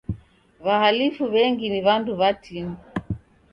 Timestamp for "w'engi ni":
1.33-1.79